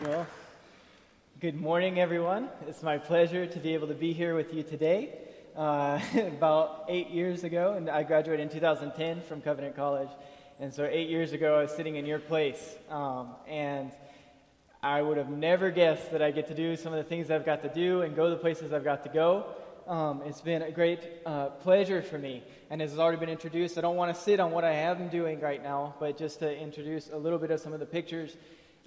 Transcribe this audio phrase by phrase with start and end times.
[0.00, 0.26] Well,
[1.38, 2.48] good morning, everyone.
[2.66, 5.16] It's my pleasure to be able to be here with you today.
[5.54, 10.08] Uh, about eight years ago, and I graduated in 2010 from Covenant College.
[10.58, 12.74] And so, eight years ago, I was sitting in your place.
[12.90, 13.92] Um, and
[14.82, 17.46] I would have never guessed that I get to do some of the things I've
[17.46, 19.46] got to do and go the places I've got to go.
[19.86, 22.42] Um, it's been a great uh, pleasure for me.
[22.68, 25.08] And as has already been introduced, I don't want to sit on what I am
[25.08, 28.36] doing right now, but just to introduce a little bit of some of the pictures.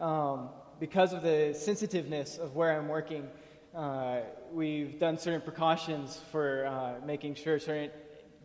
[0.01, 0.49] Um,
[0.79, 3.27] because of the sensitiveness of where I'm working,
[3.75, 4.19] uh,
[4.51, 7.89] we've done certain precautions for uh, making sure certain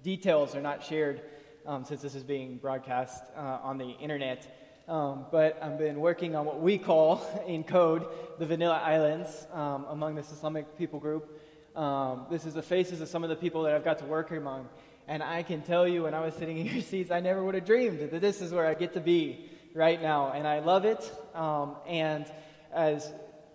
[0.03, 1.23] details are not shared
[1.67, 4.83] um, since this is being broadcast uh, on the internet.
[4.89, 8.07] Um, but I've been working on what we call in code
[8.39, 11.41] the Vanilla Islands um, among this Islamic people group.
[11.77, 14.31] Um, this is the faces of some of the people that I've got to work
[14.31, 14.69] among.
[15.07, 17.55] And I can tell you, when I was sitting in your seats, I never would
[17.55, 20.85] have dreamed that this is where I get to be right now, and I love
[20.85, 21.11] it.
[21.35, 22.27] Um, and
[22.73, 23.13] as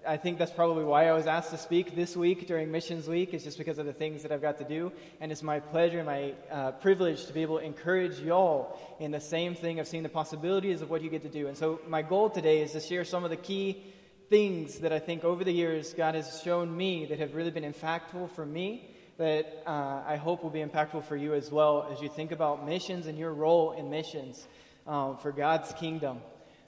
[0.08, 3.34] I think that's probably why I was asked to speak this week during Missions Week,
[3.34, 4.92] is just because of the things that I've got to do.
[5.20, 9.12] And it's my pleasure and my uh, privilege to be able to encourage y'all in
[9.12, 11.48] the same thing of seeing the possibilities of what you get to do.
[11.48, 13.84] And so, my goal today is to share some of the key
[14.30, 17.70] things that I think over the years God has shown me that have really been
[17.70, 18.92] impactful for me.
[19.18, 22.66] That uh, I hope will be impactful for you as well as you think about
[22.66, 24.48] missions and your role in missions
[24.88, 26.20] um, for God's kingdom.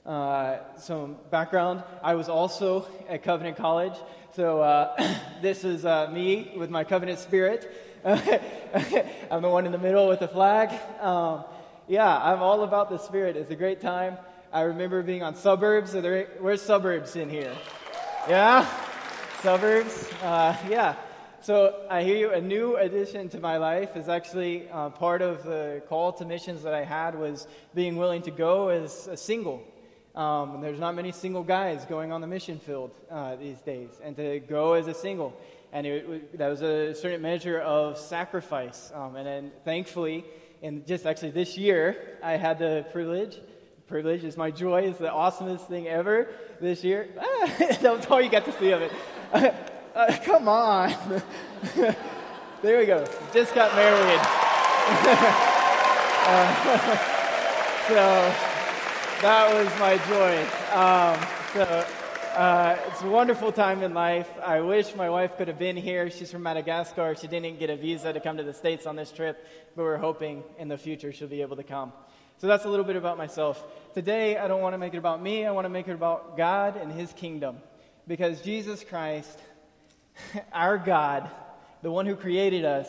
[0.04, 3.94] Uh, some background I was also at Covenant College.
[4.34, 7.70] So uh, this is uh, me with my covenant spirit.
[8.04, 10.70] I'm the one in the middle with the flag.
[11.00, 11.44] Um,
[11.86, 13.36] yeah, I'm all about the spirit.
[13.36, 14.16] It's a great time.
[14.52, 15.92] I remember being on suburbs.
[15.92, 17.52] There, where's suburbs in here?
[18.28, 18.66] Yeah?
[19.42, 20.08] Suburbs?
[20.22, 20.96] Uh, yeah.
[21.42, 22.32] So I hear you.
[22.34, 26.62] A new addition to my life is actually uh, part of the call to missions
[26.64, 29.62] that I had was being willing to go as a single.
[30.14, 34.14] Um, there's not many single guys going on the mission field uh, these days, and
[34.16, 35.34] to go as a single,
[35.72, 38.92] and it, that was a certain measure of sacrifice.
[38.94, 40.26] Um, and then, thankfully,
[40.60, 43.38] in just actually this year, I had the privilege.
[43.86, 44.82] Privilege is my joy.
[44.82, 46.28] It's the awesomest thing ever
[46.60, 47.08] this year.
[47.18, 47.50] Ah,
[47.80, 49.54] that's all you got to see of it.
[49.94, 50.90] Uh, come on.
[52.62, 53.04] there we go.
[53.32, 54.20] Just got married.
[56.26, 56.54] uh,
[57.88, 58.34] so
[59.22, 60.42] that was my joy.
[60.76, 61.18] Um,
[61.52, 61.86] so
[62.36, 64.30] uh, it's a wonderful time in life.
[64.44, 66.08] I wish my wife could have been here.
[66.08, 67.16] She's from Madagascar.
[67.16, 69.96] She didn't get a visa to come to the States on this trip, but we're
[69.96, 71.92] hoping in the future she'll be able to come.
[72.38, 73.62] So that's a little bit about myself.
[73.92, 75.44] Today, I don't want to make it about me.
[75.44, 77.58] I want to make it about God and His kingdom.
[78.06, 79.38] Because Jesus Christ
[80.52, 81.30] our God,
[81.82, 82.88] the one who created us,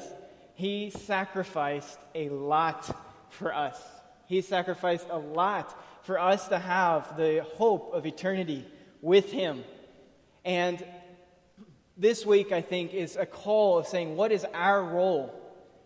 [0.55, 2.95] he sacrificed a lot
[3.29, 3.81] for us.
[4.27, 8.65] He sacrificed a lot for us to have the hope of eternity
[9.01, 9.63] with him.
[10.45, 10.83] And
[11.97, 15.33] this week, I think, is a call of saying, what is our role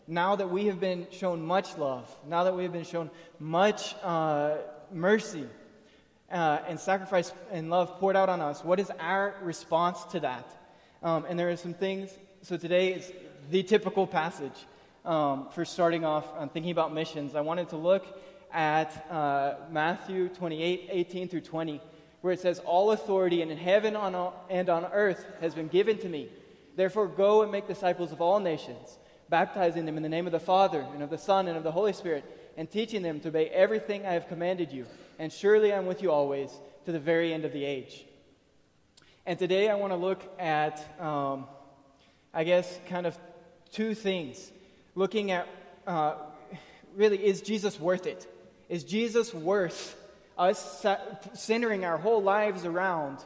[0.07, 3.09] now that we have been shown much love, now that we have been shown
[3.39, 4.57] much uh,
[4.91, 5.47] mercy
[6.31, 8.63] uh, and sacrifice and love poured out on us?
[8.63, 10.45] What is our response to that?
[11.03, 12.11] Um, and there are some things.
[12.41, 13.11] So today is
[13.51, 14.65] the typical passage
[15.03, 17.35] um, for starting off on thinking about missions.
[17.35, 18.05] I wanted to look
[18.51, 21.81] at uh, Matthew 28 18 through 20,
[22.21, 26.29] where it says, All authority in heaven and on earth has been given to me.
[26.75, 28.97] Therefore, go and make disciples of all nations,
[29.29, 31.71] baptizing them in the name of the Father, and of the Son, and of the
[31.71, 32.23] Holy Spirit,
[32.57, 34.85] and teaching them to obey everything I have commanded you.
[35.19, 36.51] And surely I'm with you always
[36.85, 38.04] to the very end of the age.
[39.27, 41.47] And today I want to look at, um,
[42.31, 43.17] I guess, kind of
[43.71, 44.51] two things.
[44.93, 45.47] Looking at
[45.87, 46.13] uh,
[46.95, 48.31] really, is Jesus worth it?
[48.69, 49.99] Is Jesus worth
[50.37, 50.85] us
[51.33, 53.17] centering our whole lives around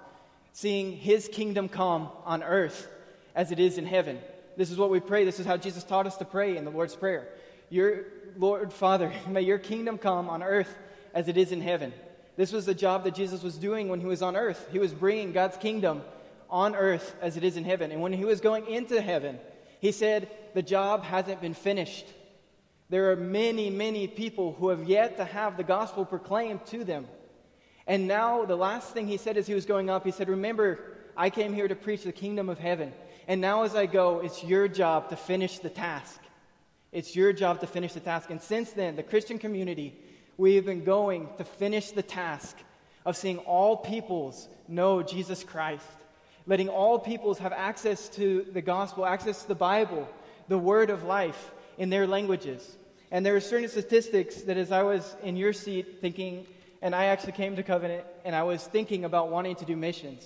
[0.54, 2.90] seeing his kingdom come on earth
[3.36, 4.20] as it is in heaven?
[4.56, 5.26] This is what we pray.
[5.26, 7.28] This is how Jesus taught us to pray in the Lord's Prayer.
[7.70, 8.06] Your
[8.38, 10.74] Lord Father, may your kingdom come on earth
[11.14, 11.92] as it is in heaven.
[12.40, 14.70] This was the job that Jesus was doing when he was on earth.
[14.72, 16.04] He was bringing God's kingdom
[16.50, 17.92] on earth as it is in heaven.
[17.92, 19.38] And when he was going into heaven,
[19.82, 22.06] he said, The job hasn't been finished.
[22.88, 27.08] There are many, many people who have yet to have the gospel proclaimed to them.
[27.86, 30.80] And now, the last thing he said as he was going up, he said, Remember,
[31.18, 32.94] I came here to preach the kingdom of heaven.
[33.28, 36.22] And now, as I go, it's your job to finish the task.
[36.94, 38.30] It's your job to finish the task.
[38.30, 40.00] And since then, the Christian community
[40.40, 42.56] we have been going to finish the task
[43.06, 45.84] of seeing all peoples know Jesus Christ,
[46.48, 50.08] letting all peoples have access to the gospel, access to the Bible,
[50.48, 52.78] the word of life in their languages.
[53.12, 56.48] And there are certain statistics that, as I was in your seat thinking
[56.82, 60.26] and I actually came to Covenant and I was thinking about wanting to do missions.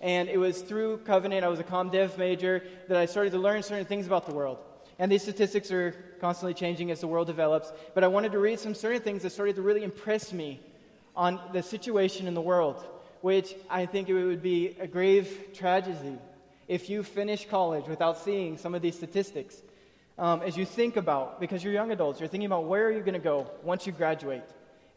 [0.00, 3.38] And it was through Covenant, I was a com dev major, that I started to
[3.38, 4.56] learn certain things about the world.
[5.00, 7.72] And these statistics are constantly changing as the world develops.
[7.94, 10.60] But I wanted to read some certain things that started to really impress me
[11.16, 12.84] on the situation in the world,
[13.22, 16.18] which I think it would be a grave tragedy
[16.68, 19.56] if you finish college without seeing some of these statistics.
[20.18, 23.00] Um, as you think about, because you're young adults, you're thinking about where are you
[23.00, 24.44] going to go once you graduate.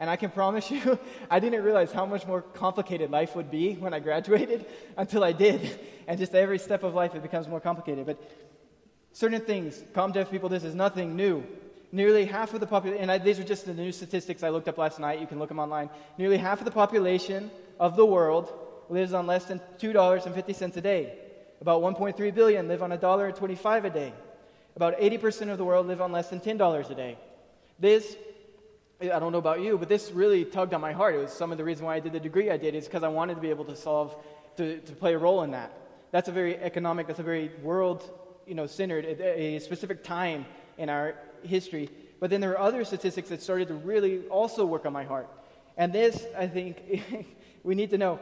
[0.01, 0.99] And I can promise you,
[1.31, 4.65] I didn't realize how much more complicated life would be when I graduated
[4.97, 5.79] until I did.
[6.07, 8.06] And just every step of life, it becomes more complicated.
[8.06, 8.21] But
[9.13, 11.44] certain things, com dev people, this is nothing new.
[11.92, 14.68] Nearly half of the population, and I, these are just the new statistics I looked
[14.68, 15.21] up last night.
[15.21, 15.89] You can look them online.
[16.18, 18.51] Nearly half of the population of the world
[18.89, 21.18] lives on less than $2.50 a day.
[21.62, 24.13] About 1.3 billion live on $1.25 a day.
[24.75, 27.18] About 80% of the world live on less than $10 a day.
[27.80, 28.18] This
[29.12, 31.16] I don't know about you, but this really tugged on my heart.
[31.16, 33.04] It was some of the reason why I did the degree I did is because
[33.04, 34.16] I wanted to be able to solve,
[34.56, 35.74] to, to play a role in that.
[36.12, 38.09] That's a very economic, that's a very world,
[38.48, 40.45] you know, centered, a, a specific time
[40.78, 41.90] in our history.
[42.19, 45.28] But then there are other statistics that started to really also work on my heart.
[45.78, 47.28] And this, I think,
[47.63, 48.19] we need to know.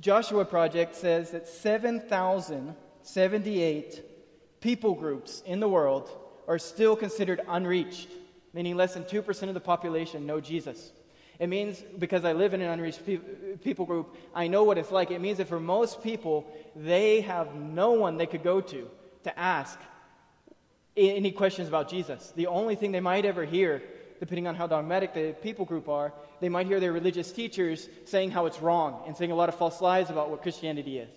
[0.00, 4.02] Joshua Project says that 7,078
[4.60, 6.10] people groups in the world
[6.48, 8.08] are still considered unreached
[8.52, 10.92] meaning less than 2% of the population know Jesus.
[11.38, 13.18] It means because I live in an unreached pe-
[13.62, 15.10] people group, I know what it's like.
[15.10, 16.46] It means that for most people,
[16.76, 18.90] they have no one they could go to
[19.24, 19.78] to ask
[20.96, 22.32] any questions about Jesus.
[22.36, 23.82] The only thing they might ever hear,
[24.18, 28.30] depending on how dogmatic the people group are, they might hear their religious teachers saying
[28.30, 31.10] how it's wrong and saying a lot of false lies about what Christianity is.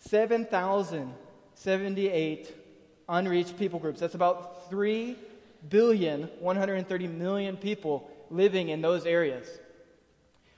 [0.00, 2.54] 7,078
[3.08, 4.00] unreached people groups.
[4.00, 5.16] That's about three
[5.68, 9.46] billion, 130 million people living in those areas.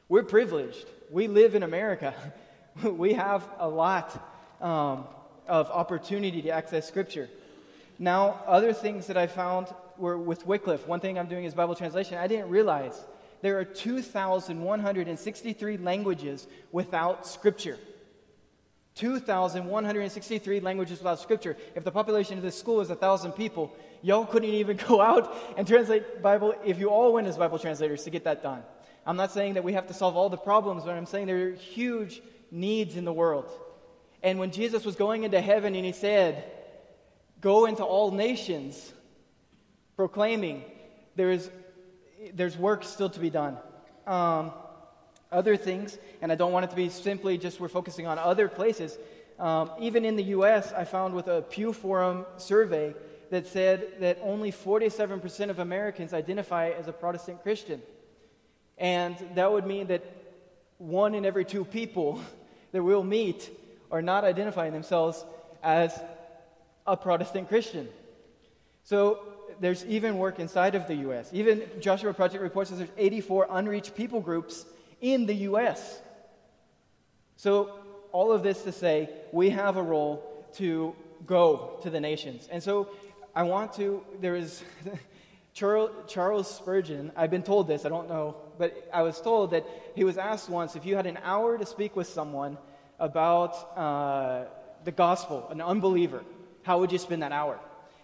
[0.09, 0.87] We're privileged.
[1.11, 2.15] We live in America.
[2.83, 5.07] we have a lot um,
[5.49, 7.29] of opportunity to access Scripture.
[7.99, 10.87] Now, other things that I found were with Wycliffe.
[10.87, 12.19] One thing I'm doing is Bible translation.
[12.19, 13.03] I didn't realize
[13.43, 17.79] there are 2,163 languages without Scripture.
[18.97, 21.57] 2,163 languages without Scripture.
[21.75, 25.67] If the population of this school is 1,000 people, y'all couldn't even go out and
[25.67, 28.63] translate Bible if you all went as Bible translators to get that done.
[29.07, 31.49] I'm not saying that we have to solve all the problems, but I'm saying there
[31.49, 32.21] are huge
[32.51, 33.49] needs in the world.
[34.27, 36.43] And when Jesus was going into heaven and he said,
[37.41, 38.93] Go into all nations,
[39.95, 40.65] proclaiming,
[41.15, 41.49] there's,
[42.35, 43.57] there's work still to be done.
[44.05, 44.51] Um,
[45.31, 48.49] other things, and I don't want it to be simply just we're focusing on other
[48.49, 48.99] places.
[49.39, 52.97] Um, even in the U.S., I found with a Pew Forum survey
[53.31, 57.81] that said that only 47% of Americans identify as a Protestant Christian.
[58.77, 60.03] And that would mean that
[60.79, 62.21] one in every two people
[62.73, 63.53] that we'll meet
[63.91, 65.25] are not identifying themselves
[65.63, 65.99] as
[66.87, 67.89] a Protestant Christian.
[68.85, 69.21] So
[69.61, 71.31] there's even work inside of the U.S.
[71.33, 74.65] Even Joshua Project reports that there's 84 unreached people groups
[75.01, 76.01] in the U.S.
[77.37, 77.81] So
[78.13, 80.95] all of this to say, we have a role to
[81.27, 82.49] go to the nations.
[82.51, 82.89] And so
[83.35, 84.63] I want to, there is
[85.55, 90.05] Charles Spurgeon, I've been told this, I don't know, but I was told that he
[90.05, 92.59] was asked once if you had an hour to speak with someone
[92.99, 94.45] about uh,
[94.85, 96.23] the gospel, an unbeliever,
[96.63, 97.59] how would you spend that hour?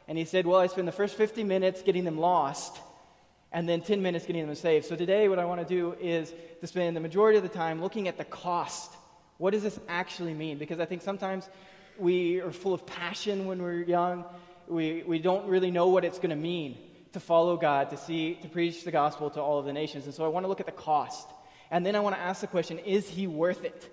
[0.08, 2.80] And he said, Well, I spend the first 50 minutes getting them lost
[3.52, 4.86] and then 10 minutes getting them saved.
[4.86, 7.80] So today, what I want to do is to spend the majority of the time
[7.80, 8.92] looking at the cost.
[9.38, 10.58] What does this actually mean?
[10.58, 11.48] Because I think sometimes
[11.98, 14.24] we are full of passion when we're young
[14.68, 16.78] we, we don't really know what it's going to mean
[17.12, 20.06] to follow God, to see, to preach the gospel to all of the nations.
[20.06, 21.28] And so I want to look at the cost.
[21.70, 23.90] And then I want to ask the question is he worth it?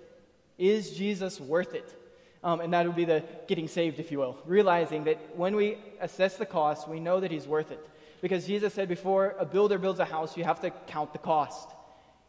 [0.60, 1.96] Is Jesus worth it?
[2.44, 4.38] Um, and that would be the getting saved, if you will.
[4.44, 7.84] Realizing that when we assess the cost, we know that he's worth it.
[8.20, 11.70] Because Jesus said before a builder builds a house, you have to count the cost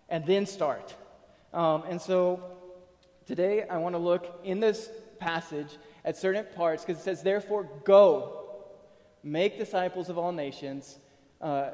[0.07, 0.95] and then start.
[1.53, 2.41] Um, and so
[3.25, 7.69] today I want to look in this passage at certain parts because it says, Therefore,
[7.83, 8.63] go
[9.23, 10.97] make disciples of all nations,
[11.41, 11.71] uh,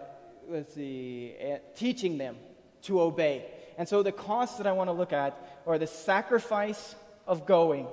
[0.49, 2.35] let's see, uh, teaching them
[2.81, 3.45] to obey.
[3.77, 6.95] And so the costs that I want to look at are the sacrifice
[7.27, 7.87] of going,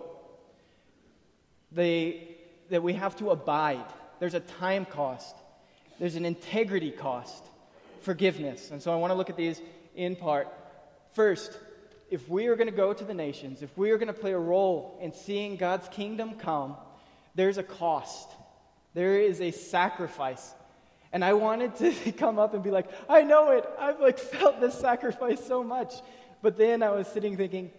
[1.72, 2.20] the,
[2.70, 3.84] that we have to abide.
[4.18, 5.36] There's a time cost,
[5.98, 7.44] there's an integrity cost,
[8.00, 8.70] forgiveness.
[8.70, 9.60] And so I want to look at these
[9.94, 10.48] in part.
[11.12, 11.58] First,
[12.10, 14.32] if we are going to go to the nations, if we are going to play
[14.32, 16.76] a role in seeing God's kingdom come,
[17.34, 18.30] there's a cost.
[18.94, 20.54] There is a sacrifice.
[21.14, 23.64] And I wanted to come up and be like, I know it.
[23.78, 25.94] I've like felt this sacrifice so much.
[26.42, 27.70] But then I was sitting thinking,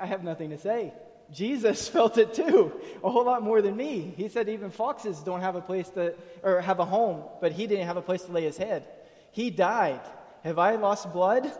[0.00, 0.94] I have nothing to say.
[1.32, 2.72] Jesus felt it too,
[3.02, 4.14] a whole lot more than me.
[4.16, 7.66] He said even foxes don't have a place to, or have a home, but he
[7.66, 8.86] didn't have a place to lay his head.
[9.32, 10.00] He died.
[10.44, 11.50] Have I lost blood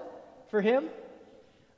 [0.50, 0.88] for him?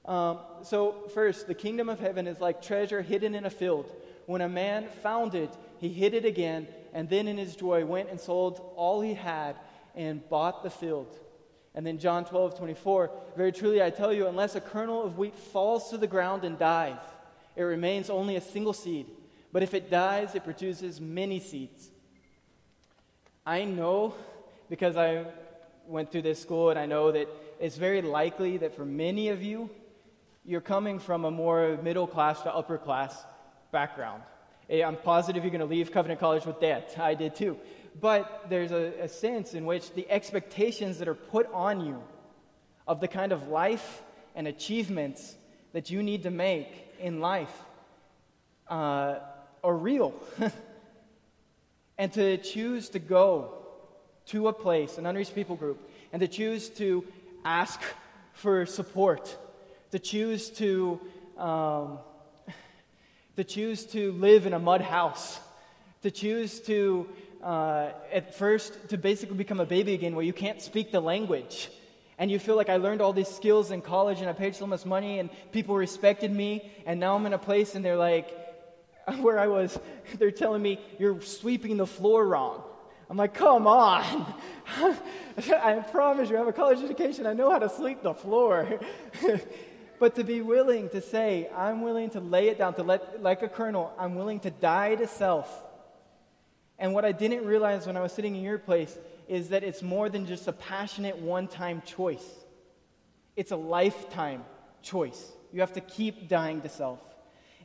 [0.04, 3.90] Um, so, first, the kingdom of heaven is like treasure hidden in a field.
[4.26, 5.50] When a man found it,
[5.82, 9.56] he hid it again, and then in his joy went and sold all he had
[9.96, 11.18] and bought the field.
[11.74, 15.36] And then John 12, 24, very truly I tell you, unless a kernel of wheat
[15.36, 17.00] falls to the ground and dies,
[17.56, 19.06] it remains only a single seed.
[19.52, 21.90] But if it dies, it produces many seeds.
[23.44, 24.14] I know
[24.70, 25.24] because I
[25.88, 27.26] went through this school and I know that
[27.58, 29.68] it's very likely that for many of you,
[30.44, 33.20] you're coming from a more middle class to upper class
[33.72, 34.22] background.
[34.70, 36.96] Eh, I'm positive you're going to leave Covenant College with that.
[36.98, 37.58] I did too.
[38.00, 42.02] But there's a, a sense in which the expectations that are put on you
[42.86, 44.02] of the kind of life
[44.34, 45.34] and achievements
[45.72, 47.54] that you need to make in life
[48.68, 49.18] uh,
[49.62, 50.14] are real.
[51.98, 53.54] and to choose to go
[54.26, 57.04] to a place, an unreached people group, and to choose to
[57.44, 57.80] ask
[58.32, 59.36] for support,
[59.90, 61.00] to choose to,
[61.36, 61.98] um,
[63.36, 65.40] to choose to live in a mud house,
[66.02, 67.08] to choose to,
[67.42, 71.70] uh, at first, to basically become a baby again where you can't speak the language
[72.18, 74.64] and you feel like I learned all these skills in college and I paid so
[74.64, 78.30] much money and people respected me, and now I'm in a place and they're like,
[79.20, 79.78] where I was,
[80.18, 82.62] they're telling me, you're sweeping the floor wrong.
[83.10, 84.34] I'm like, come on.
[85.36, 87.26] I promise you, I have a college education.
[87.26, 88.78] I know how to sweep the floor.
[90.02, 93.42] But to be willing to say, I'm willing to lay it down, to let, like
[93.42, 95.48] a kernel, I'm willing to die to self.
[96.76, 99.80] And what I didn't realize when I was sitting in your place is that it's
[99.80, 102.28] more than just a passionate one time choice,
[103.36, 104.42] it's a lifetime
[104.82, 105.30] choice.
[105.52, 106.98] You have to keep dying to self.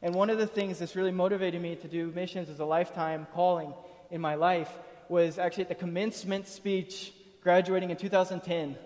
[0.03, 3.25] And one of the things that's really motivated me to do missions as a lifetime
[3.33, 3.73] calling
[4.11, 4.69] in my life
[5.09, 8.77] was actually at the commencement speech graduating in 2010.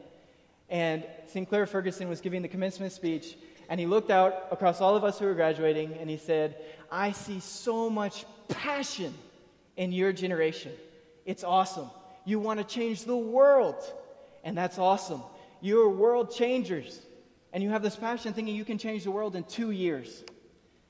[0.72, 3.38] And Sinclair Ferguson was giving the commencement speech,
[3.70, 6.56] and he looked out across all of us who were graduating, and he said,
[6.90, 9.14] I see so much passion
[9.76, 10.72] in your generation.
[11.26, 11.90] It's awesome.
[12.26, 13.76] You want to change the world.
[14.44, 15.22] And that's awesome.
[15.62, 17.00] You're world changers.
[17.54, 20.24] And you have this passion thinking you can change the world in two years.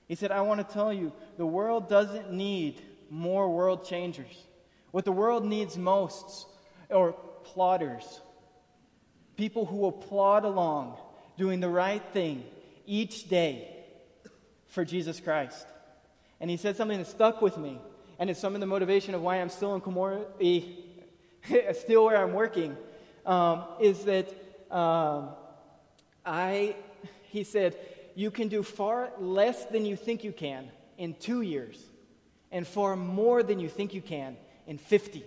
[0.07, 4.45] He said, I want to tell you, the world doesn't need more world changers.
[4.91, 6.47] What the world needs most
[6.93, 8.21] are plotters.
[9.41, 10.98] People who will plod along,
[11.36, 12.43] doing the right thing
[12.86, 13.75] each day
[14.67, 15.65] for Jesus Christ.
[16.39, 17.79] And he said something that stuck with me,
[18.19, 20.75] and it's some of the motivation of why I'm still in Komori
[21.74, 22.77] still where I'm working,
[23.25, 24.29] um, is that
[24.69, 25.29] um,
[26.24, 26.75] I,
[27.24, 27.75] he said,
[28.13, 30.69] you can do far less than you think you can
[31.00, 31.83] in two years,
[32.51, 35.25] and far more than you think you can in 50.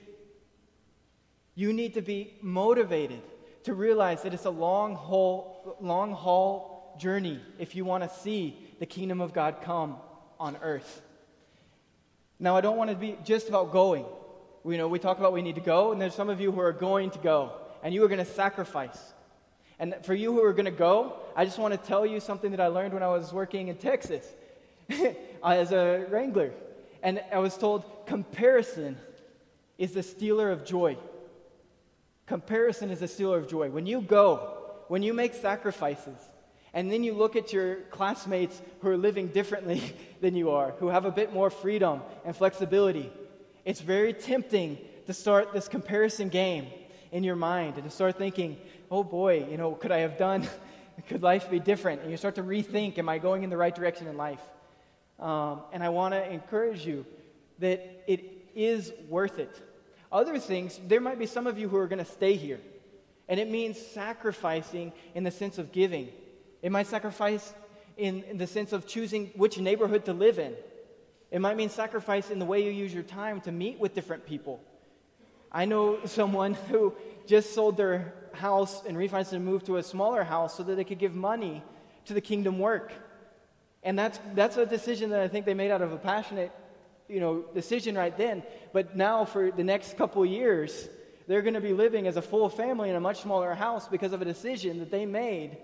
[1.57, 3.21] You need to be motivated
[3.65, 8.59] to realize that it's a long haul, long haul journey if you want to see
[8.79, 9.97] the kingdom of God come
[10.39, 11.03] on earth.
[12.39, 14.05] Now, I don't want to be just about going.
[14.67, 16.61] You know, we talk about we need to go, and there's some of you who
[16.61, 17.53] are going to go,
[17.83, 18.99] and you are going to sacrifice.
[19.79, 22.51] And for you who are going to go, I just want to tell you something
[22.53, 24.27] that I learned when I was working in Texas
[25.45, 26.53] as a wrangler.
[27.03, 28.97] And I was told comparison
[29.79, 30.97] is the stealer of joy.
[32.27, 33.71] Comparison is a stealer of joy.
[33.71, 36.19] When you go, when you make sacrifices,
[36.73, 40.89] and then you look at your classmates who are living differently than you are, who
[40.89, 43.13] have a bit more freedom and flexibility,
[43.65, 46.67] it's very tempting to start this comparison game
[47.13, 48.57] in your mind and to start thinking,
[48.91, 50.49] oh boy, you know, could I have done,
[51.09, 52.03] could life be different?
[52.03, 54.41] And you start to rethink, am I going in the right direction in life?
[55.21, 57.07] Um, and I want to encourage you
[57.61, 59.63] that it is worth it.
[60.15, 62.61] Other things, there might be some of you who are going to stay here.
[63.29, 66.09] And it means sacrificing in the sense of giving.
[66.63, 67.53] It might sacrifice
[67.97, 70.55] in, in the sense of choosing which neighborhood to live in.
[71.33, 74.25] It might mean sacrifice in the way you use your time to meet with different
[74.25, 74.61] people.
[75.51, 76.95] I know someone who
[77.27, 80.85] just sold their house and refinanced and moved to a smaller house so that they
[80.85, 81.61] could give money
[82.05, 82.93] to the kingdom work.
[83.83, 86.53] And that's, that's a decision that I think they made out of a passionate
[87.09, 88.43] you know, decision right then.
[88.73, 90.89] But now, for the next couple years,
[91.27, 94.13] they're going to be living as a full family in a much smaller house because
[94.13, 95.57] of a decision that they made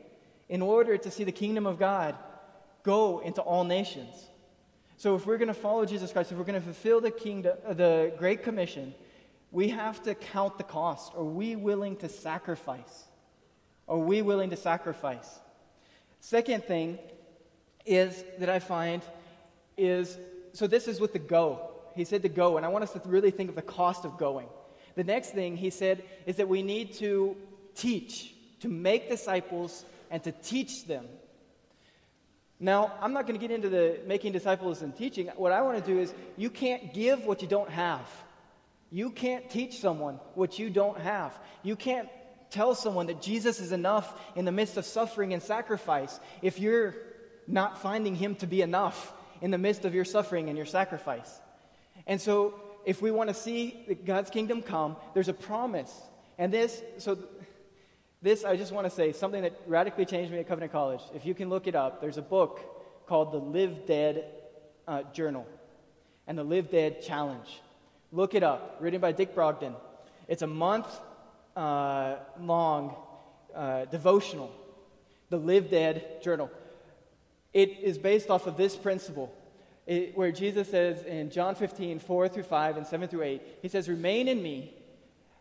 [0.49, 2.17] in order to see the kingdom of God
[2.83, 4.15] go into all nations.
[4.97, 7.57] So if we're going to follow Jesus Christ, if we're going to fulfill the kingdom,
[7.67, 8.95] uh, the Great Commission,
[9.51, 11.13] we have to count the cost.
[11.17, 13.05] Are we willing to sacrifice?
[13.89, 15.41] Are we willing to sacrifice?
[16.21, 16.99] Second thing
[17.87, 19.03] is that I find
[19.77, 20.19] is
[20.53, 21.71] so this is with the go.
[21.95, 24.17] He said to go, and I want us to really think of the cost of
[24.19, 24.49] going.
[24.95, 27.37] The next thing he said is that we need to
[27.75, 31.07] teach, to make disciples and to teach them.
[32.59, 35.29] Now, I'm not going to get into the making disciples and teaching.
[35.37, 38.07] What I want to do is you can't give what you don't have.
[38.91, 41.39] You can't teach someone what you don't have.
[41.63, 42.09] You can't
[42.51, 46.97] tell someone that Jesus is enough in the midst of suffering and sacrifice if you're
[47.47, 51.41] not finding him to be enough in the midst of your suffering and your sacrifice.
[52.07, 52.55] And so,
[52.85, 55.93] if we want to see God's kingdom come, there's a promise.
[56.39, 57.19] And this, so
[58.23, 61.01] this, I just want to say something that radically changed me at Covenant College.
[61.15, 64.25] If you can look it up, there's a book called the Live Dead
[64.87, 65.47] uh, Journal
[66.27, 67.49] and the Live Dead Challenge.
[68.13, 69.75] Look it up, written by Dick Brogden.
[70.29, 70.87] It's a month
[71.57, 72.95] uh, long
[73.55, 74.53] uh, devotional,
[75.29, 76.51] the Live Dead Journal.
[77.53, 79.35] It is based off of this principle,
[79.87, 83.69] it, where Jesus says in John 15, 4 through 5 and 7 through 8, He
[83.69, 84.75] says, Remain in me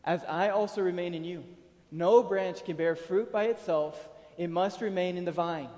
[0.03, 1.43] as I also remain in you.
[1.91, 5.69] No branch can bear fruit by itself, it must remain in the vine.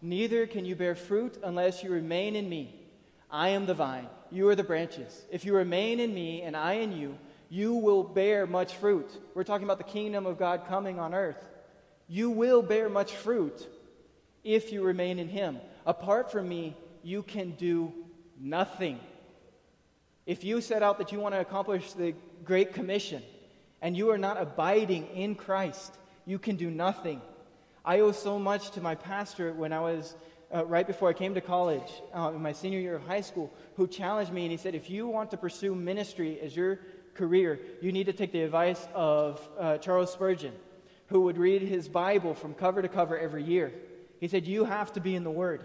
[0.00, 2.74] Neither can you bear fruit unless you remain in me.
[3.30, 5.24] I am the vine, you are the branches.
[5.30, 7.18] If you remain in me and I in you,
[7.50, 9.10] you will bear much fruit.
[9.34, 11.48] We're talking about the kingdom of God coming on earth.
[12.08, 13.66] You will bear much fruit
[14.44, 15.58] if you remain in him.
[15.88, 17.94] Apart from me, you can do
[18.38, 19.00] nothing.
[20.26, 22.14] If you set out that you want to accomplish the
[22.44, 23.22] Great Commission
[23.80, 25.94] and you are not abiding in Christ,
[26.26, 27.22] you can do nothing.
[27.86, 30.14] I owe so much to my pastor when I was
[30.54, 33.50] uh, right before I came to college, uh, in my senior year of high school,
[33.76, 36.80] who challenged me and he said, If you want to pursue ministry as your
[37.14, 40.52] career, you need to take the advice of uh, Charles Spurgeon,
[41.06, 43.72] who would read his Bible from cover to cover every year.
[44.20, 45.62] He said, You have to be in the Word.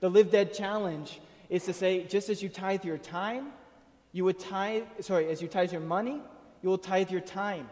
[0.00, 3.48] The Live Dead Challenge is to say, just as you tithe your time,
[4.12, 6.20] you would tithe, sorry, as you tithe your money,
[6.62, 7.68] you will tithe your time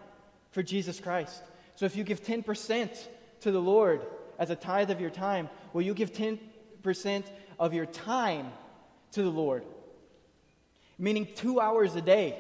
[0.50, 1.42] for Jesus Christ.
[1.76, 2.96] So if you give 10%
[3.40, 4.02] to the Lord,
[4.38, 7.24] as a tithe of your time, will you give 10%
[7.58, 8.52] of your time
[9.12, 9.64] to the Lord?
[10.98, 12.38] Meaning two hours a day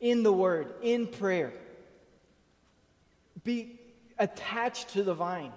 [0.00, 1.52] in the Word, in prayer.
[3.44, 3.78] Be
[4.18, 5.52] attached to the vine.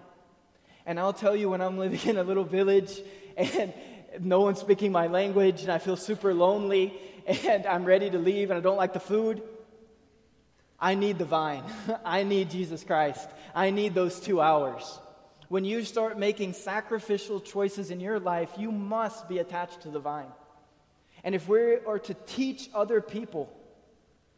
[0.86, 3.02] And I'll tell you when I'm living in a little village
[3.38, 3.74] and
[4.20, 6.94] no one's speaking my language and I feel super lonely
[7.26, 9.42] and I'm ready to leave and I don't like the food.
[10.80, 11.64] I need the vine.
[12.06, 13.28] I need Jesus Christ.
[13.54, 15.00] I need those two hours.
[15.48, 20.00] When you start making sacrificial choices in your life, you must be attached to the
[20.00, 20.32] vine.
[21.24, 23.52] And if we are to teach other people,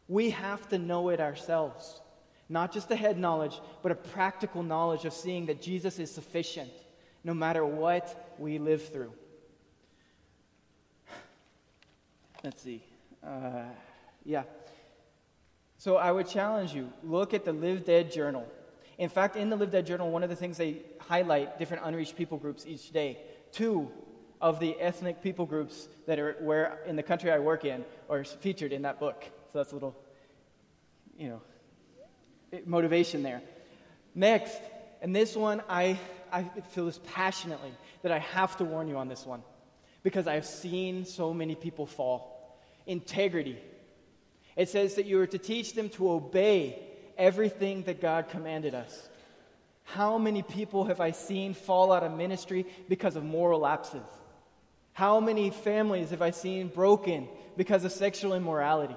[0.06, 2.00] we have to know it ourselves.
[2.48, 6.70] Not just a head knowledge, but a practical knowledge of seeing that Jesus is sufficient
[7.24, 9.12] no matter what we live through.
[12.44, 12.82] Let's see.
[13.22, 13.64] Uh,
[14.24, 14.44] yeah.
[15.76, 18.46] So I would challenge you look at the Live Dead Journal.
[18.96, 22.16] In fact, in the Live Dead Journal, one of the things they highlight different unreached
[22.16, 23.18] people groups each day.
[23.52, 23.90] Two
[24.40, 28.24] of the ethnic people groups that are where in the country I work in are
[28.24, 29.24] featured in that book.
[29.52, 29.96] So that's a little,
[31.16, 31.40] you know,
[32.64, 33.42] motivation there.
[34.14, 34.56] Next,
[35.00, 35.98] and this one I,
[36.32, 39.42] I feel this passionately that I have to warn you on this one
[40.02, 42.58] because I have seen so many people fall.
[42.86, 43.58] Integrity.
[44.56, 46.82] It says that you are to teach them to obey
[47.16, 49.08] everything that God commanded us.
[49.84, 54.02] How many people have I seen fall out of ministry because of moral lapses?
[54.92, 58.96] How many families have I seen broken because of sexual immorality?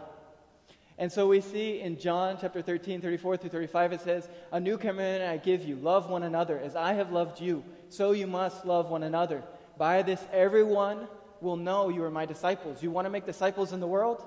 [0.98, 4.78] And so we see in John chapter 13, 34 through 35, it says, A new
[4.78, 6.60] commandment I give you love one another.
[6.60, 9.44] As I have loved you, so you must love one another.
[9.78, 11.08] By this, everyone
[11.40, 12.84] will know you are my disciples.
[12.84, 14.24] You want to make disciples in the world?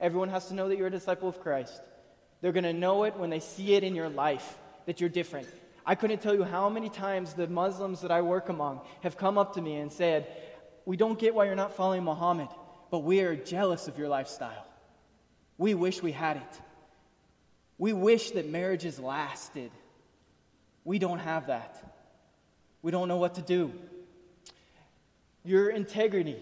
[0.00, 1.80] Everyone has to know that you're a disciple of Christ.
[2.40, 5.48] They're going to know it when they see it in your life that you're different.
[5.84, 9.38] I couldn't tell you how many times the Muslims that I work among have come
[9.38, 10.26] up to me and said,
[10.84, 12.48] We don't get why you're not following Muhammad,
[12.90, 14.67] but we are jealous of your lifestyle.
[15.58, 16.60] We wish we had it.
[17.76, 19.70] We wish that marriages lasted.
[20.84, 21.82] We don't have that.
[22.80, 23.72] We don't know what to do.
[25.44, 26.40] Your integrity.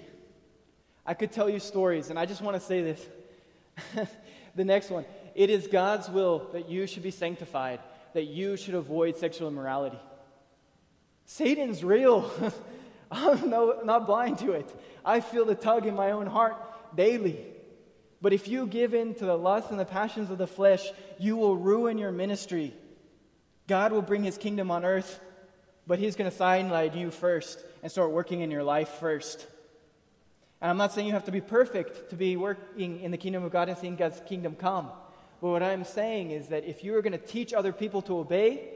[1.04, 3.06] I could tell you stories, and I just want to say this.
[4.54, 5.04] the next one.
[5.34, 7.80] It is God's will that you should be sanctified,
[8.14, 9.98] that you should avoid sexual immorality.
[11.26, 12.30] Satan's real.
[13.10, 14.74] I'm no, not blind to it.
[15.04, 16.56] I feel the tug in my own heart
[16.96, 17.38] daily.
[18.22, 20.86] But if you give in to the lusts and the passions of the flesh,
[21.18, 22.72] you will ruin your ministry.
[23.66, 25.20] God will bring his kingdom on earth,
[25.86, 29.46] but he's going to sideline you first and start working in your life first.
[30.60, 33.44] And I'm not saying you have to be perfect to be working in the kingdom
[33.44, 34.88] of God and seeing God's kingdom come.
[35.40, 38.18] But what I'm saying is that if you are going to teach other people to
[38.18, 38.70] obey,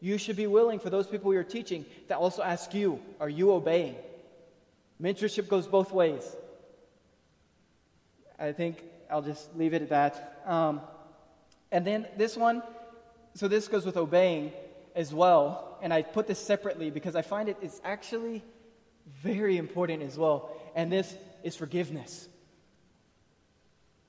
[0.00, 3.52] you should be willing for those people you're teaching to also ask you, are you
[3.52, 3.94] obeying?
[5.00, 6.24] Mentorship goes both ways.
[8.38, 10.42] I think I'll just leave it at that.
[10.46, 10.80] Um,
[11.70, 12.62] and then this one,
[13.34, 14.52] so this goes with obeying
[14.94, 15.78] as well.
[15.82, 18.42] And I put this separately because I find it is actually
[19.22, 20.50] very important as well.
[20.74, 22.28] And this is forgiveness.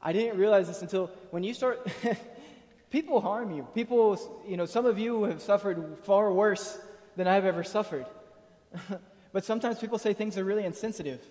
[0.02, 1.88] I didn't realize this until when you start,
[2.90, 3.66] people harm you.
[3.74, 6.78] People, you know, some of you have suffered far worse
[7.16, 8.06] than I've ever suffered.
[9.32, 11.22] but sometimes people say things are really insensitive.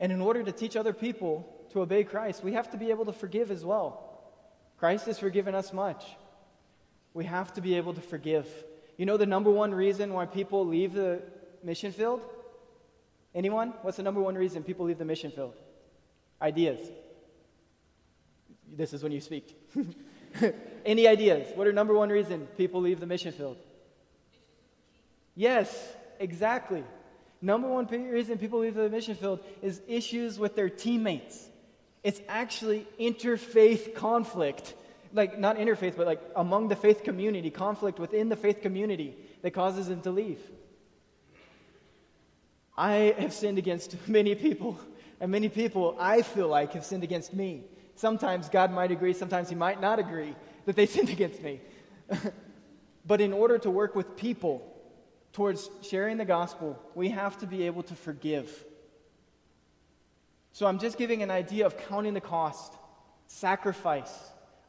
[0.00, 3.04] And in order to teach other people to obey Christ, we have to be able
[3.04, 4.22] to forgive as well.
[4.78, 6.04] Christ has forgiven us much.
[7.12, 8.48] We have to be able to forgive.
[8.96, 11.20] You know the number one reason why people leave the
[11.64, 12.22] mission field?
[13.34, 13.74] Anyone?
[13.82, 15.54] What's the number one reason people leave the mission field?
[16.40, 16.78] Ideas.
[18.72, 19.56] This is when you speak.
[20.86, 21.48] Any ideas?
[21.56, 23.56] What are number one reason people leave the mission field?
[25.34, 26.84] Yes, exactly.
[27.42, 31.48] Number one reason people leave the mission field is issues with their teammates.
[32.04, 34.74] It's actually interfaith conflict.
[35.14, 39.52] Like, not interfaith, but like among the faith community, conflict within the faith community that
[39.52, 40.38] causes them to leave.
[42.76, 44.78] I have sinned against many people,
[45.20, 47.62] and many people I feel like have sinned against me.
[47.96, 50.34] Sometimes God might agree, sometimes He might not agree
[50.66, 51.60] that they sinned against me.
[53.06, 54.70] but in order to work with people
[55.32, 58.64] towards sharing the gospel, we have to be able to forgive.
[60.54, 62.72] So I'm just giving an idea of counting the cost,
[63.26, 64.12] sacrifice,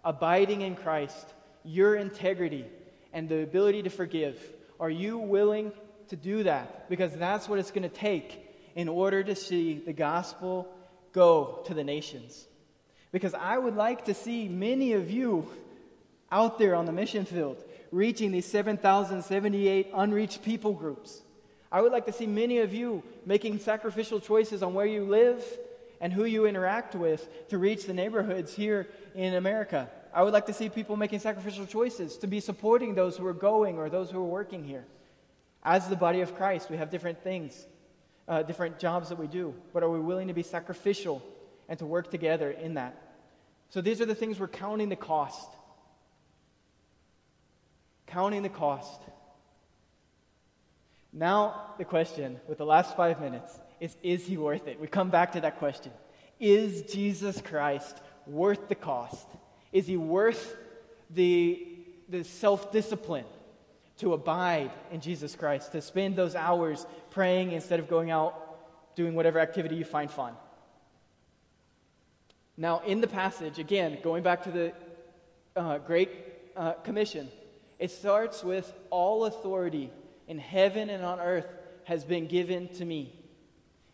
[0.04, 2.65] abiding in Christ, your integrity,
[3.13, 4.38] and the ability to forgive.
[4.82, 5.71] Are you willing
[6.10, 6.89] to do that?
[6.89, 8.41] Because that's what it's going to take
[8.76, 10.67] in order to see the gospel
[11.13, 12.45] go to the nations
[13.15, 15.50] because I would like to see many of you
[16.30, 21.21] out there on the mission field reaching these 7,078 unreached people groups.
[21.71, 25.41] I would like to see many of you making sacrificial choices on where you live
[26.06, 29.89] and who you interact with to reach the neighborhoods here in America.
[30.13, 33.34] I would like to see people making sacrificial choices to be supporting those who are
[33.34, 34.86] going or those who are working here.
[35.63, 37.65] As the body of Christ, we have different things,
[38.28, 41.24] uh, different jobs that we do, but are we willing to be sacrificial
[41.68, 42.96] and to work together in that?
[43.72, 45.50] So these are the things we're counting the cost.
[48.06, 49.02] Counting the cost.
[51.12, 54.80] Now, the question with the last five minutes is Is he worth it?
[54.80, 55.92] We come back to that question.
[56.40, 59.28] Is Jesus Christ worth the cost?
[59.72, 60.56] Is he worth
[61.10, 61.68] the,
[62.10, 63.26] the self discipline
[63.98, 69.16] to abide in Jesus Christ, to spend those hours praying instead of going out doing
[69.16, 70.34] whatever activity you find fun?
[72.58, 74.74] Now, in the passage, again, going back to the
[75.56, 76.10] uh, Great
[76.56, 77.30] uh, Commission,
[77.80, 79.92] it starts with all authority
[80.28, 81.48] in heaven and on earth
[81.84, 83.14] has been given to me.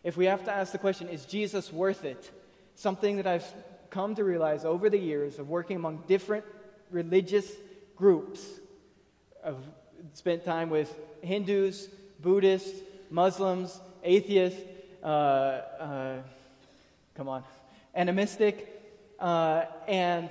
[0.04, 2.30] If we have to ask the question, is Jesus worth it?
[2.74, 3.46] Something that I've
[3.90, 6.44] come to realize over the years of working among different
[6.90, 7.50] religious
[7.96, 8.42] groups.
[9.44, 9.64] I've
[10.14, 11.88] spent time with Hindus,
[12.20, 14.60] Buddhists, Muslims, atheists,
[15.02, 16.16] uh, uh
[17.14, 17.44] come on,
[17.94, 18.68] animistic.
[19.20, 20.30] Uh, and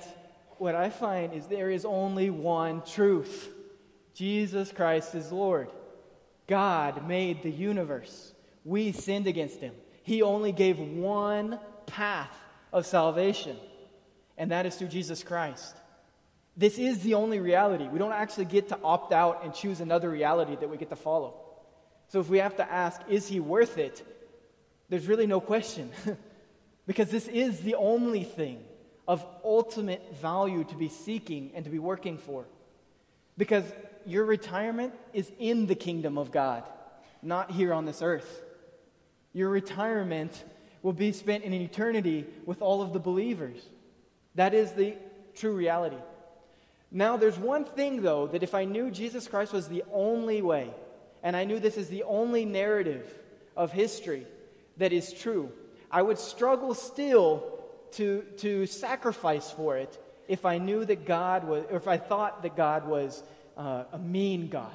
[0.58, 3.48] what I find is there is only one truth
[4.14, 5.70] Jesus Christ is Lord.
[6.46, 8.31] God made the universe.
[8.64, 9.74] We sinned against him.
[10.02, 12.34] He only gave one path
[12.72, 13.56] of salvation,
[14.36, 15.76] and that is through Jesus Christ.
[16.56, 17.88] This is the only reality.
[17.88, 20.96] We don't actually get to opt out and choose another reality that we get to
[20.96, 21.34] follow.
[22.08, 24.06] So if we have to ask, is he worth it?
[24.90, 25.90] There's really no question.
[26.86, 28.62] Because this is the only thing
[29.06, 32.44] of ultimate value to be seeking and to be working for.
[33.36, 33.64] Because
[34.04, 36.64] your retirement is in the kingdom of God,
[37.22, 38.42] not here on this earth.
[39.32, 40.44] Your retirement
[40.82, 43.60] will be spent in eternity with all of the believers.
[44.34, 44.96] That is the
[45.34, 45.96] true reality.
[46.90, 50.70] Now, there's one thing, though, that if I knew Jesus Christ was the only way,
[51.22, 53.06] and I knew this is the only narrative
[53.56, 54.26] of history
[54.76, 55.50] that is true,
[55.90, 57.60] I would struggle still
[57.92, 62.42] to, to sacrifice for it if I knew that God was, or if I thought
[62.42, 63.22] that God was
[63.56, 64.74] uh, a mean God,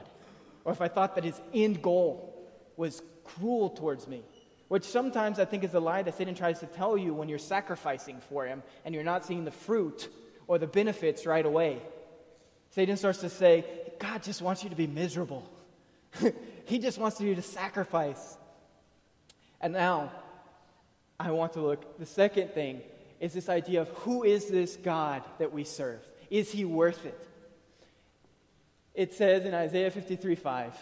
[0.66, 2.34] or if I thought that his end goal
[2.76, 4.24] was cruel towards me,
[4.68, 7.40] which sometimes I think is a lie that Satan tries to tell you when you're
[7.40, 10.10] sacrificing for him and you're not seeing the fruit
[10.48, 11.82] or the benefits right away.
[12.72, 13.66] Satan starts to say,
[14.00, 15.50] God just wants you to be miserable.
[16.66, 18.38] he just wants you to sacrifice.
[19.62, 20.12] And now,
[21.20, 21.98] I want to look.
[21.98, 22.82] The second thing
[23.20, 26.00] is this idea of who is this God that we serve?
[26.30, 27.20] Is he worth it?
[28.94, 30.76] It says in Isaiah 53 5,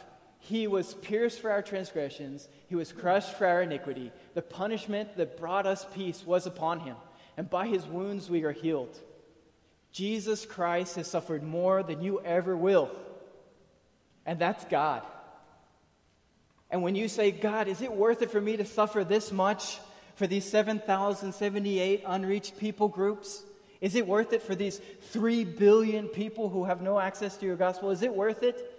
[0.45, 4.11] He was pierced for our transgressions, He was crushed for our iniquity.
[4.35, 6.95] The punishment that brought us peace was upon Him,
[7.35, 8.95] and by His wounds we are healed.
[9.91, 12.91] Jesus Christ has suffered more than you ever will.
[14.23, 15.01] And that's God.
[16.69, 19.79] And when you say, God, is it worth it for me to suffer this much
[20.13, 23.41] for these 7,078 unreached people groups?
[23.81, 24.79] Is it worth it for these
[25.09, 27.89] 3 billion people who have no access to your gospel?
[27.89, 28.74] Is it worth it?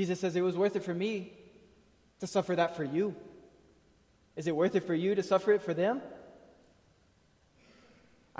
[0.00, 1.30] Jesus says, It was worth it for me
[2.20, 3.14] to suffer that for you.
[4.34, 6.00] Is it worth it for you to suffer it for them?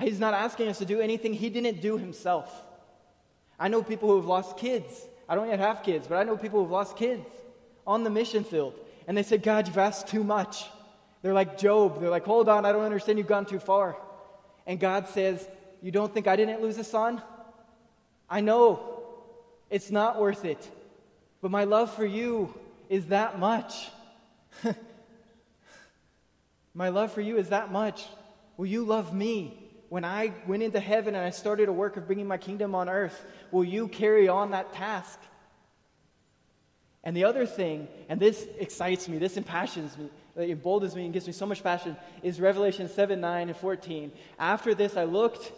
[0.01, 2.51] He's not asking us to do anything he didn't do himself.
[3.59, 5.07] I know people who have lost kids.
[5.29, 7.27] I don't yet have kids, but I know people who've lost kids
[7.87, 8.73] on the mission field.
[9.07, 10.65] And they said, God, you've asked too much.
[11.21, 12.01] They're like Job.
[12.01, 13.19] They're like, hold on, I don't understand.
[13.19, 13.99] You've gone too far.
[14.67, 15.47] And God says,
[15.83, 17.21] You don't think I didn't lose a son?
[18.31, 19.03] I know.
[19.69, 20.67] It's not worth it.
[21.41, 22.55] But my love for you
[22.89, 23.89] is that much.
[26.75, 28.05] my love for you is that much.
[28.57, 29.71] Will you love me?
[29.91, 32.89] when I went into heaven and I started a work of bringing my kingdom on
[32.89, 35.19] earth, will you carry on that task?
[37.03, 41.13] And the other thing, and this excites me, this impassions me, it emboldens me and
[41.13, 44.13] gives me so much passion, is Revelation 7 9 and 14.
[44.39, 45.51] After this, I looked,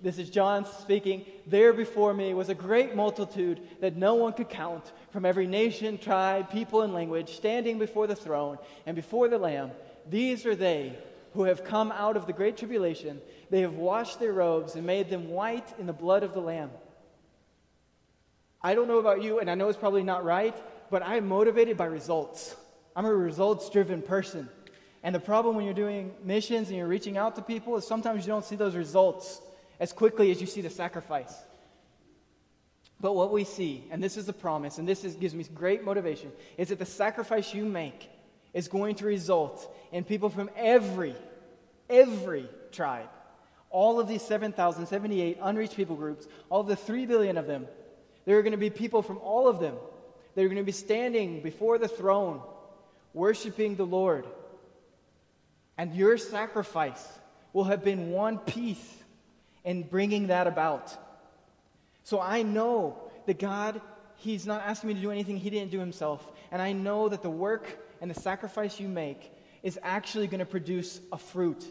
[0.00, 4.48] this is John speaking, there before me was a great multitude that no one could
[4.48, 9.38] count from every nation, tribe, people, and language, standing before the throne and before the
[9.38, 9.72] Lamb.
[10.08, 10.96] These are they
[11.34, 13.20] who have come out of the great tribulation.
[13.50, 16.70] They have washed their robes and made them white in the blood of the Lamb.
[18.62, 20.56] I don't know about you, and I know it's probably not right,
[20.90, 22.54] but I'm motivated by results.
[22.94, 24.48] I'm a results driven person.
[25.02, 28.26] And the problem when you're doing missions and you're reaching out to people is sometimes
[28.26, 29.40] you don't see those results
[29.80, 31.34] as quickly as you see the sacrifice.
[33.00, 35.84] But what we see, and this is the promise, and this is, gives me great
[35.84, 38.10] motivation, is that the sacrifice you make
[38.52, 41.14] is going to result in people from every,
[41.88, 43.08] every tribe.
[43.70, 47.66] All of these 7,078 unreached people groups, all the 3 billion of them,
[48.24, 49.74] there are going to be people from all of them.
[50.34, 52.42] They're going to be standing before the throne,
[53.14, 54.26] worshiping the Lord.
[55.78, 57.06] And your sacrifice
[57.52, 58.97] will have been one piece
[59.68, 60.96] in bringing that about.
[62.02, 63.82] So I know that God,
[64.16, 66.26] He's not asking me to do anything He didn't do Himself.
[66.50, 69.30] And I know that the work and the sacrifice you make
[69.62, 71.62] is actually going to produce a fruit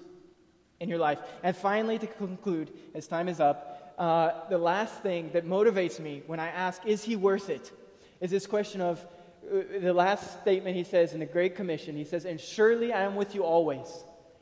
[0.79, 1.17] in your life.
[1.41, 6.21] And finally, to conclude, as time is up, uh, the last thing that motivates me
[6.27, 7.71] when I ask, is he worth it?
[8.21, 9.03] Is this question of
[9.51, 11.95] uh, the last statement he says in the Great Commission.
[11.95, 13.87] He says, And surely I am with you always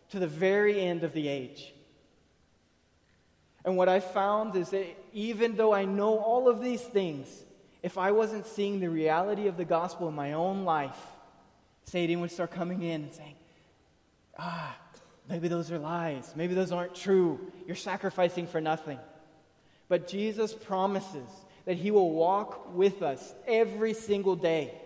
[0.10, 1.74] to the very end of the age.
[3.65, 7.28] And what I found is that even though I know all of these things,
[7.82, 10.97] if I wasn't seeing the reality of the gospel in my own life,
[11.86, 13.36] Satan would start coming in and saying,
[14.38, 14.78] Ah,
[15.28, 16.32] maybe those are lies.
[16.36, 17.39] Maybe those aren't true.
[17.65, 18.99] You're sacrificing for nothing.
[19.88, 21.28] But Jesus promises
[21.65, 24.80] that He will walk with us every single day.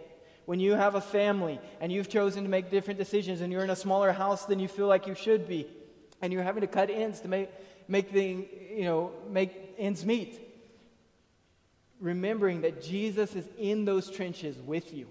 [0.46, 3.70] When you have a family and you've chosen to make different decisions and you're in
[3.70, 5.68] a smaller house than you feel like you should be,
[6.22, 7.50] and you're having to cut ends to make,
[7.90, 10.40] make, the, you know, make ends meet,
[12.00, 15.08] remembering that Jesus is in those trenches with you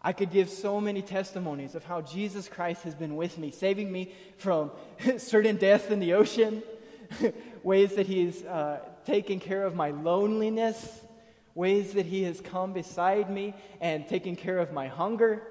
[0.00, 3.90] I could give so many testimonies of how Jesus Christ has been with me, saving
[3.90, 4.70] me from
[5.18, 6.62] certain death in the ocean,
[7.62, 11.00] ways that He's uh, taken care of my loneliness,
[11.54, 15.42] ways that He has come beside me and taken care of my hunger.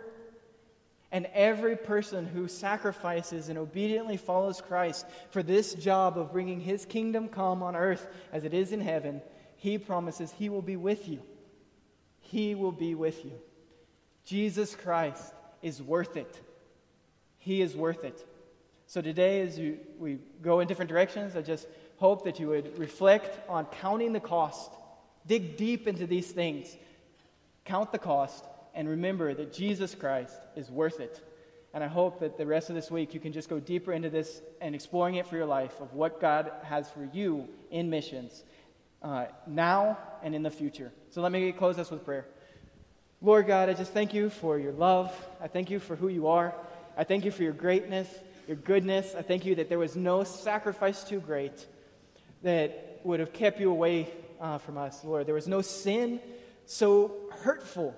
[1.12, 6.86] And every person who sacrifices and obediently follows Christ for this job of bringing His
[6.86, 9.22] kingdom come on earth as it is in heaven,
[9.56, 11.22] He promises He will be with you.
[12.20, 13.32] He will be with you.
[14.26, 16.42] Jesus Christ is worth it.
[17.38, 18.26] He is worth it.
[18.88, 21.68] So today, as you, we go in different directions, I just
[21.98, 24.72] hope that you would reflect on counting the cost.
[25.26, 26.76] Dig deep into these things.
[27.64, 28.44] Count the cost
[28.78, 31.20] and remember that Jesus Christ is worth it.
[31.74, 34.12] And I hope that the rest of this week you can just go deeper into
[34.12, 38.44] this and exploring it for your life of what God has for you in missions
[39.02, 40.92] uh, now and in the future.
[41.10, 42.28] So let me close us with prayer.
[43.20, 45.12] Lord God, I just thank you for your love.
[45.42, 46.54] I thank you for who you are.
[46.96, 48.08] I thank you for your greatness,
[48.48, 49.16] your goodness.
[49.18, 51.66] I thank you that there was no sacrifice too great
[52.44, 55.26] that would have kept you away uh, from us, Lord.
[55.26, 56.20] There was no sin
[56.68, 57.96] so hurtful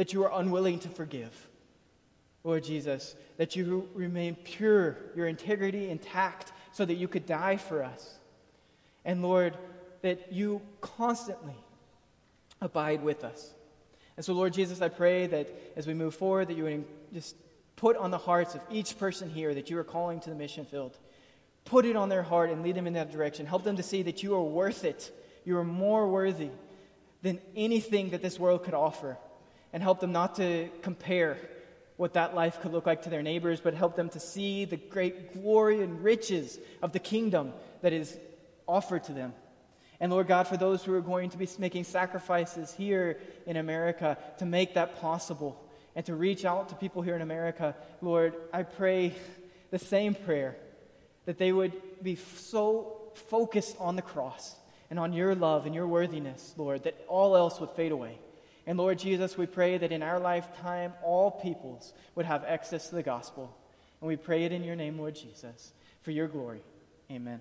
[0.00, 1.46] that you are unwilling to forgive.
[2.42, 7.82] Lord Jesus, that you remain pure, your integrity intact, so that you could die for
[7.82, 8.14] us.
[9.04, 9.58] And Lord,
[10.00, 11.52] that you constantly
[12.62, 13.52] abide with us.
[14.16, 17.36] And so, Lord Jesus, I pray that as we move forward, that you would just
[17.76, 20.64] put on the hearts of each person here that you are calling to the mission
[20.64, 20.96] field.
[21.66, 23.44] Put it on their heart and lead them in that direction.
[23.44, 25.14] Help them to see that you are worth it.
[25.44, 26.48] You are more worthy
[27.20, 29.18] than anything that this world could offer.
[29.72, 31.38] And help them not to compare
[31.96, 34.76] what that life could look like to their neighbors, but help them to see the
[34.76, 37.52] great glory and riches of the kingdom
[37.82, 38.16] that is
[38.66, 39.34] offered to them.
[40.00, 44.16] And Lord God, for those who are going to be making sacrifices here in America
[44.38, 45.62] to make that possible
[45.94, 49.14] and to reach out to people here in America, Lord, I pray
[49.70, 50.56] the same prayer
[51.26, 52.96] that they would be so
[53.28, 54.56] focused on the cross
[54.88, 58.18] and on your love and your worthiness, Lord, that all else would fade away.
[58.66, 62.94] And Lord Jesus, we pray that in our lifetime, all peoples would have access to
[62.94, 63.56] the gospel.
[64.00, 66.62] And we pray it in your name, Lord Jesus, for your glory.
[67.10, 67.40] Amen.